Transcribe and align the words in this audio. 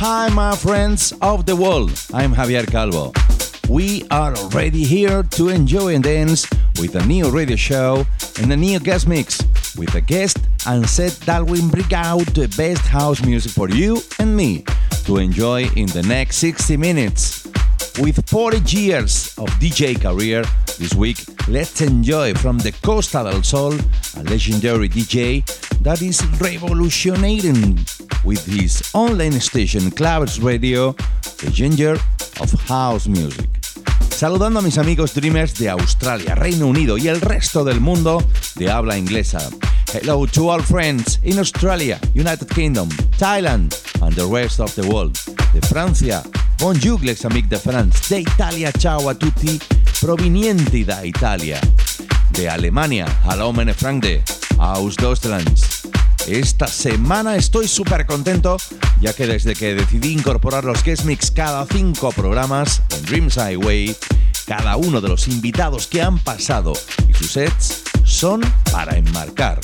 Hi, 0.00 0.28
my 0.28 0.54
friends 0.54 1.12
of 1.20 1.44
the 1.44 1.56
world. 1.56 1.90
I'm 2.14 2.32
Javier 2.32 2.64
Calvo. 2.70 3.12
We 3.68 4.06
are 4.12 4.32
already 4.36 4.84
here 4.84 5.24
to 5.24 5.48
enjoy 5.48 5.96
and 5.96 6.04
dance 6.04 6.46
with 6.80 6.94
a 6.94 7.04
new 7.04 7.28
radio 7.30 7.56
show 7.56 8.06
and 8.40 8.52
a 8.52 8.56
new 8.56 8.78
guest 8.78 9.08
mix 9.08 9.42
with 9.76 9.92
a 9.96 10.00
guest 10.00 10.38
and 10.68 10.88
set 10.88 11.14
that 11.26 11.44
will 11.44 11.68
bring 11.70 11.92
out 11.92 12.24
the 12.26 12.46
best 12.56 12.82
house 12.82 13.24
music 13.24 13.50
for 13.50 13.68
you 13.70 14.00
and 14.20 14.36
me 14.36 14.64
to 15.04 15.16
enjoy 15.16 15.64
in 15.74 15.86
the 15.86 16.04
next 16.04 16.36
60 16.36 16.76
minutes. 16.76 17.48
With 17.98 18.24
40 18.30 18.60
years 18.70 19.36
of 19.36 19.48
DJ 19.58 20.00
career 20.00 20.44
this 20.78 20.94
week, 20.94 21.18
let's 21.48 21.80
enjoy 21.80 22.34
from 22.34 22.58
the 22.58 22.70
Costa 22.84 23.24
del 23.24 23.42
Sol, 23.42 23.74
a 24.16 24.22
legendary 24.22 24.88
DJ 24.88 25.44
that 25.82 26.02
is 26.02 26.22
revolutionating 26.38 27.97
with 28.24 28.44
his 28.46 28.82
online 28.94 29.40
station 29.40 29.90
Clavers 29.90 30.40
Radio, 30.42 30.92
the 31.38 31.50
ginger 31.50 31.98
of 32.40 32.52
house 32.68 33.08
music. 33.08 33.48
Saludando 34.10 34.58
a 34.58 34.62
mis 34.62 34.78
amigos 34.78 35.14
Dreamers 35.14 35.54
de 35.54 35.70
Australia, 35.70 36.34
Reino 36.34 36.66
Unido 36.66 36.98
y 36.98 37.08
el 37.08 37.20
resto 37.20 37.64
del 37.64 37.80
mundo 37.80 38.22
de 38.56 38.70
habla 38.70 38.96
inglesa. 38.98 39.38
Hello 39.92 40.26
to 40.26 40.50
all 40.50 40.60
friends 40.60 41.20
in 41.22 41.38
Australia, 41.38 42.00
United 42.14 42.48
Kingdom, 42.48 42.88
Thailand 43.18 43.74
and 44.02 44.14
the 44.16 44.26
rest 44.26 44.60
of 44.60 44.74
the 44.74 44.82
world. 44.82 45.16
De 45.52 45.60
Francia, 45.66 46.22
bonjour 46.58 47.00
les 47.02 47.24
amis 47.24 47.48
de 47.48 47.58
France. 47.58 48.08
De 48.08 48.20
Italia, 48.20 48.72
ciao 48.72 49.08
a 49.08 49.14
tutti, 49.14 49.58
provenienti 50.00 50.84
da 50.84 51.02
Italia. 51.02 51.60
De 52.32 52.48
Alemania, 52.48 53.06
hallo 53.24 53.52
meine 53.52 53.72
Freunde, 53.72 54.22
aus 54.58 54.96
Deutschland. 54.96 55.77
Esta 56.30 56.66
semana 56.66 57.36
estoy 57.36 57.66
súper 57.68 58.04
contento, 58.04 58.58
ya 59.00 59.14
que 59.14 59.26
desde 59.26 59.54
que 59.54 59.74
decidí 59.74 60.12
incorporar 60.12 60.62
los 60.62 60.84
guest 60.84 61.04
mix 61.04 61.30
cada 61.30 61.64
cinco 61.64 62.12
programas 62.12 62.82
en 62.90 63.02
Dreams 63.06 63.38
Highway, 63.38 63.96
cada 64.46 64.76
uno 64.76 65.00
de 65.00 65.08
los 65.08 65.26
invitados 65.26 65.86
que 65.86 66.02
han 66.02 66.18
pasado 66.18 66.74
y 67.08 67.14
sus 67.14 67.32
sets 67.32 67.82
son 68.04 68.42
para 68.70 68.98
enmarcar. 68.98 69.60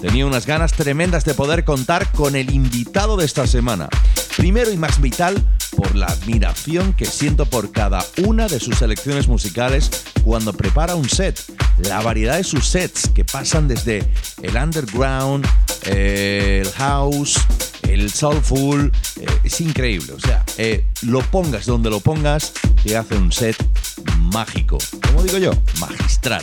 Tenía 0.00 0.26
unas 0.26 0.44
ganas 0.44 0.72
tremendas 0.72 1.24
de 1.24 1.34
poder 1.34 1.64
contar 1.64 2.10
con 2.10 2.34
el 2.34 2.50
invitado 2.50 3.16
de 3.16 3.24
esta 3.24 3.46
semana. 3.46 3.88
Primero 4.36 4.72
y 4.72 4.76
más 4.76 5.00
vital 5.00 5.36
por 5.76 5.94
la 5.94 6.06
admiración 6.06 6.94
que 6.94 7.06
siento 7.06 7.46
por 7.46 7.70
cada 7.70 8.04
una 8.26 8.48
de 8.48 8.58
sus 8.58 8.78
selecciones 8.78 9.28
musicales 9.28 9.88
cuando 10.24 10.52
prepara 10.52 10.96
un 10.96 11.08
set. 11.08 11.40
La 11.78 12.02
variedad 12.02 12.38
de 12.38 12.44
sus 12.44 12.66
sets 12.66 13.08
que 13.08 13.24
pasan 13.24 13.68
desde 13.68 14.04
el 14.42 14.56
underground, 14.56 15.46
el 15.84 16.68
house, 16.72 17.38
el 17.82 18.10
soulful, 18.10 18.92
eh, 19.20 19.26
es 19.44 19.60
increíble. 19.60 20.12
O 20.12 20.20
sea, 20.20 20.44
eh, 20.58 20.84
lo 21.02 21.20
pongas 21.20 21.66
donde 21.66 21.90
lo 21.90 22.00
pongas, 22.00 22.52
te 22.82 22.96
hace 22.96 23.16
un 23.16 23.32
set 23.32 23.56
mágico. 24.18 24.78
Como 25.06 25.22
digo 25.22 25.38
yo, 25.38 25.52
magistral. 25.80 26.42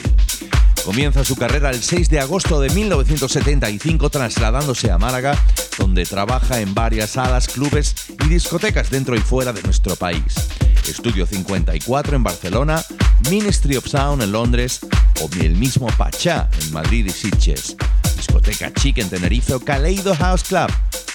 Comienza 0.85 1.23
su 1.23 1.35
carrera 1.35 1.69
el 1.69 1.81
6 1.81 2.09
de 2.09 2.19
agosto 2.19 2.59
de 2.61 2.69
1975 2.69 4.09
trasladándose 4.09 4.89
a 4.89 4.97
Málaga, 4.97 5.37
donde 5.77 6.05
trabaja 6.05 6.61
en 6.61 6.73
varias 6.73 7.11
salas, 7.11 7.47
clubes 7.47 7.95
y 8.25 8.27
discotecas 8.27 8.89
dentro 8.89 9.15
y 9.15 9.19
fuera 9.19 9.53
de 9.53 9.61
nuestro 9.63 9.95
país. 9.95 10.49
Estudio 10.87 11.27
54 11.27 12.15
en 12.15 12.23
Barcelona, 12.23 12.83
Ministry 13.29 13.75
of 13.75 13.87
Sound 13.87 14.23
en 14.23 14.31
Londres 14.31 14.79
o 15.21 15.29
el 15.39 15.55
mismo 15.55 15.87
Pachá 15.97 16.49
en 16.61 16.73
Madrid 16.73 17.05
y 17.05 17.11
Sitges. 17.11 17.75
Discoteca 18.19 18.73
Chic 18.73 18.97
en 18.97 19.09
Tenerife 19.09 19.53
o 19.53 19.61
Kaleido 19.61 20.13
House 20.13 20.43
Club 20.43 20.69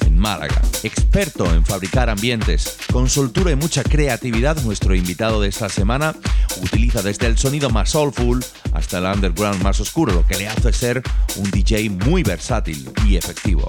en 0.07 0.19
Málaga. 0.19 0.63
Experto 0.83 1.45
en 1.53 1.63
fabricar 1.63 2.09
ambientes, 2.09 2.79
con 2.91 3.11
soltura 3.11 3.51
y 3.51 3.57
mucha 3.57 3.85
creatividad, 3.85 4.57
nuestro 4.63 4.95
invitado 4.95 5.39
de 5.43 5.49
esta 5.49 5.69
semana 5.69 6.15
utiliza 6.63 7.03
desde 7.03 7.27
el 7.27 7.37
sonido 7.37 7.69
más 7.69 7.91
soulful 7.91 8.43
hasta 8.73 8.99
el 8.99 9.05
underground 9.05 9.63
más 9.63 9.81
oscuro, 9.81 10.15
lo 10.15 10.27
que 10.27 10.39
le 10.39 10.49
hace 10.49 10.73
ser 10.73 11.03
un 11.37 11.51
DJ 11.51 11.91
muy 11.91 12.23
versátil 12.23 12.91
y 13.07 13.17
efectivo. 13.17 13.67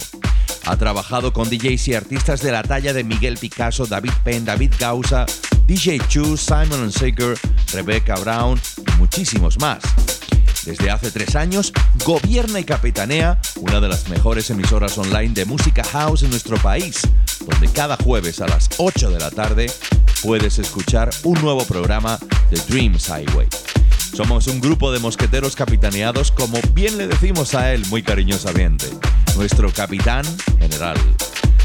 Ha 0.65 0.77
trabajado 0.77 1.33
con 1.33 1.49
DJs 1.49 1.89
y 1.89 1.93
artistas 1.93 2.41
de 2.41 2.53
la 2.53 2.63
talla 2.63 2.93
de 2.93 3.03
Miguel 3.03 3.37
Picasso, 3.37 3.85
David 3.85 4.13
Penn, 4.23 4.45
David 4.45 4.75
Gausa, 4.79 5.25
DJ 5.67 5.99
Chu, 6.07 6.37
Simon 6.37 6.89
Saker, 6.89 7.37
Rebecca 7.73 8.15
Brown 8.15 8.57
y 8.77 8.91
muchísimos 8.97 9.59
más. 9.59 9.83
Desde 10.65 10.89
hace 10.89 11.11
tres 11.11 11.35
años, 11.35 11.71
gobierna 12.03 12.59
y 12.59 12.63
capitanea 12.63 13.39
una 13.57 13.79
de 13.79 13.87
las 13.87 14.09
mejores 14.09 14.49
emisoras 14.49 14.97
online 14.97 15.33
de 15.35 15.45
música 15.45 15.83
house 15.83 16.23
en 16.23 16.31
nuestro 16.31 16.57
país, 16.57 17.01
donde 17.45 17.71
cada 17.71 17.97
jueves 17.97 18.41
a 18.41 18.47
las 18.47 18.69
8 18.77 19.11
de 19.11 19.19
la 19.19 19.29
tarde 19.29 19.71
puedes 20.23 20.57
escuchar 20.57 21.11
un 21.23 21.39
nuevo 21.41 21.63
programa 21.65 22.17
de 22.49 22.59
Dreams 22.67 23.09
Highway. 23.09 23.47
Somos 24.15 24.47
un 24.47 24.59
grupo 24.59 24.91
de 24.91 24.97
mosqueteros 24.97 25.55
capitaneados, 25.55 26.31
como 26.31 26.59
bien 26.73 26.97
le 26.97 27.07
decimos 27.07 27.53
a 27.53 27.71
él 27.71 27.85
muy 27.89 28.01
cariñosamente, 28.01 28.87
nuestro 29.35 29.71
capitán 29.71 30.25
general. 30.57 30.97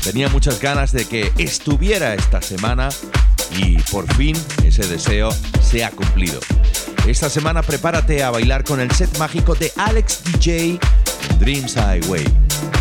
Tenía 0.05 0.29
muchas 0.29 0.61
ganas 0.61 0.93
de 0.93 1.07
que 1.07 1.33
estuviera 1.39 2.15
esta 2.15 2.43
semana 2.43 2.91
y 3.57 3.79
por 3.91 4.13
fin 4.15 4.37
ese 4.63 4.87
deseo 4.87 5.31
se 5.63 5.85
ha 5.85 5.91
cumplido. 5.91 6.41
Esta 7.07 7.29
semana 7.29 7.63
prepárate 7.63 8.23
a 8.23 8.31
bailar 8.31 8.65
con 8.65 8.81
el 8.81 8.91
set 8.93 9.19
mágico 9.19 9.55
de 9.55 9.73
Alex 9.77 10.23
DJ 10.25 10.79
Dreams 11.39 11.75
Highway. 11.77 12.25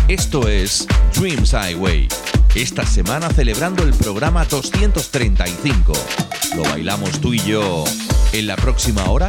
Esto 0.08 0.48
es 0.48 0.86
Dreams 1.14 1.52
Highway. 1.52 2.08
Esta 2.54 2.86
semana 2.86 3.28
celebrando 3.30 3.82
el 3.82 3.92
programa 3.94 4.44
235. 4.44 5.92
¿Lo 6.56 6.62
bailamos 6.62 7.20
tú 7.20 7.34
y 7.34 7.38
yo 7.40 7.84
en 8.32 8.46
la 8.46 8.56
próxima 8.56 9.04
hora? 9.10 9.28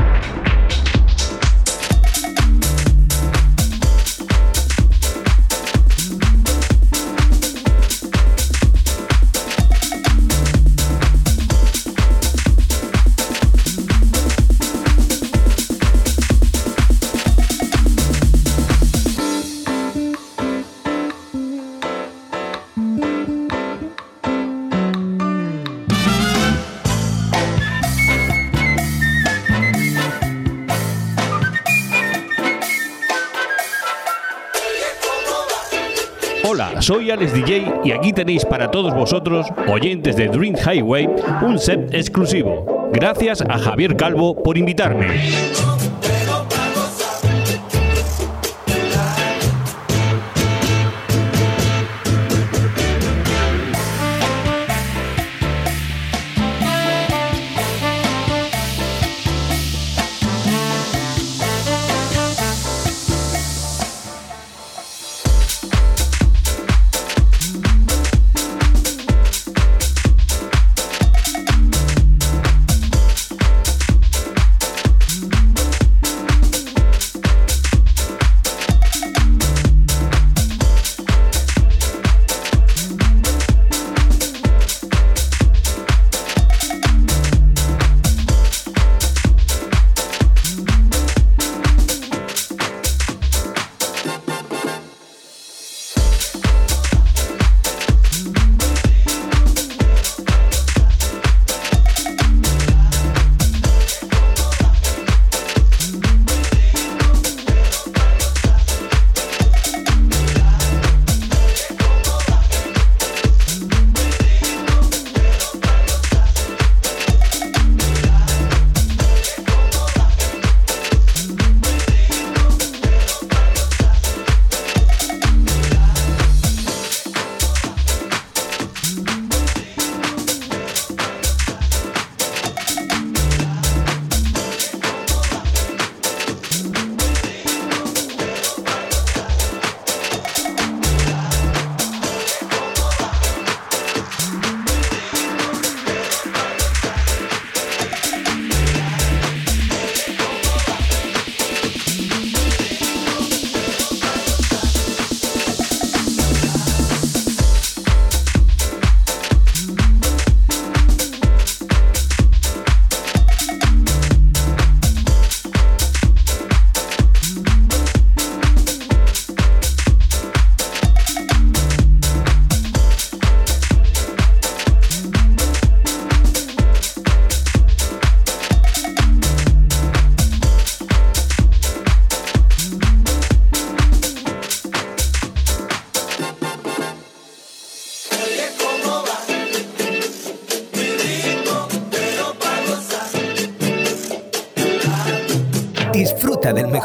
Soy 36.91 37.09
Alex 37.09 37.33
DJ 37.33 37.73
y 37.85 37.93
aquí 37.93 38.11
tenéis 38.11 38.43
para 38.43 38.69
todos 38.69 38.93
vosotros, 38.93 39.47
oyentes 39.69 40.17
de 40.17 40.27
Dream 40.27 40.55
Highway, 40.57 41.07
un 41.41 41.57
set 41.57 41.93
exclusivo. 41.93 42.89
Gracias 42.91 43.41
a 43.41 43.57
Javier 43.57 43.95
Calvo 43.95 44.35
por 44.35 44.57
invitarme. 44.57 45.07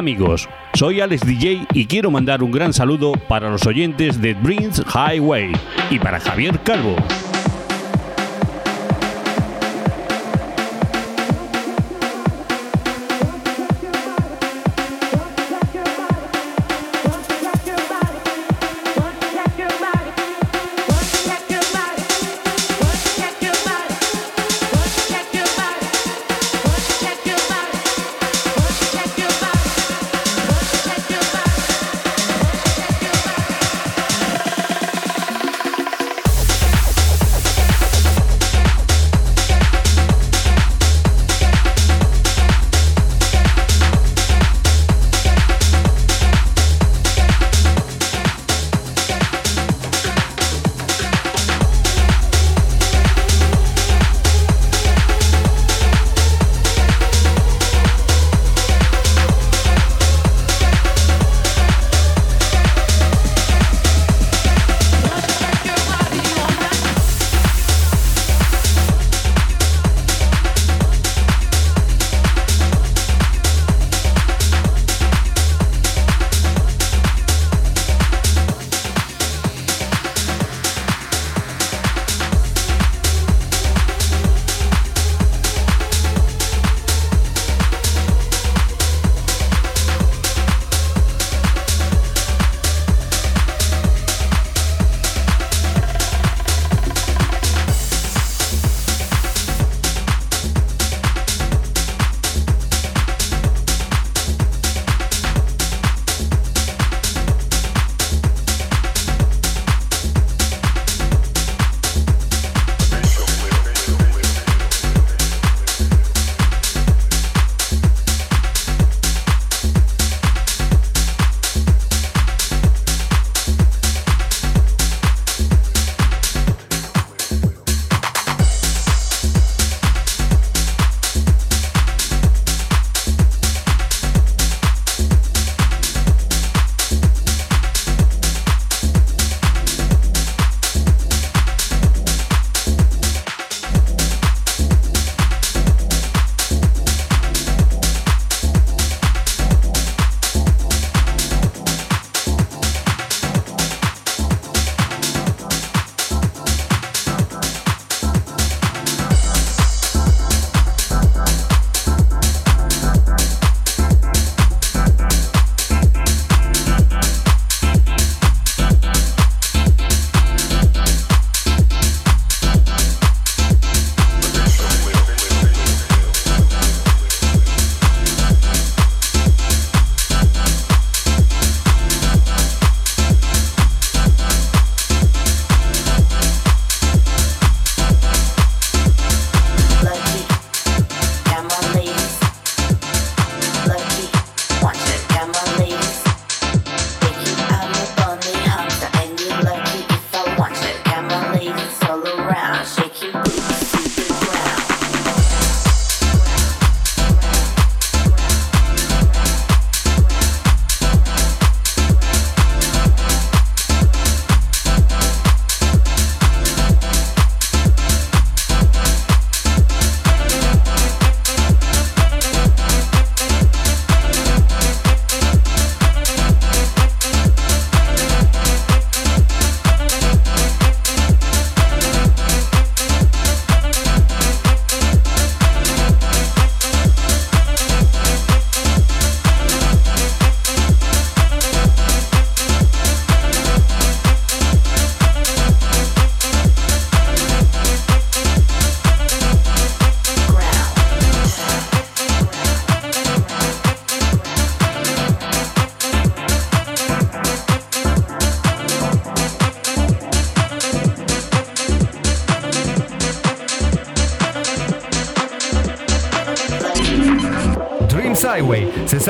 Amigos, 0.00 0.48
soy 0.72 1.02
Alex 1.02 1.26
DJ 1.26 1.66
y 1.74 1.84
quiero 1.84 2.10
mandar 2.10 2.42
un 2.42 2.50
gran 2.50 2.72
saludo 2.72 3.12
para 3.28 3.50
los 3.50 3.66
oyentes 3.66 4.18
de 4.20 4.32
Dreams 4.32 4.82
Highway 4.94 5.52
y 5.90 5.98
para 5.98 6.18
Javier 6.18 6.58
Calvo. 6.60 6.96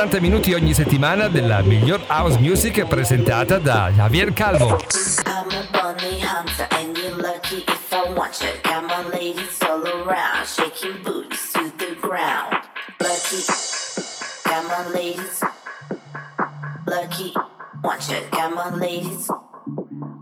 60 0.01 0.21
minuti 0.23 0.55
ogni 0.55 0.73
settimana 0.73 1.29
della 1.29 1.61
miglior 1.61 2.01
house 2.07 2.39
music 2.39 2.87
presentata 2.87 3.59
da 3.59 3.91
Javier 3.91 4.33
Calvo. 4.33 4.79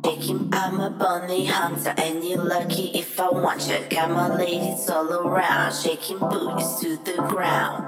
Taking 0.02 0.48
I'm 0.52 0.80
a 0.80 0.90
bunny 0.90 1.46
hunter 1.46 1.94
and 1.98 2.24
you're 2.24 2.42
lucky 2.42 2.90
if 2.94 3.20
I 3.20 3.28
want 3.30 3.68
you. 3.68 3.78
Got 3.88 4.10
my 4.10 4.34
ladies 4.36 4.90
all 4.90 5.12
around, 5.12 5.72
shaking 5.72 6.18
booties 6.18 6.80
to 6.80 6.96
the 7.04 7.22
ground. 7.28 7.84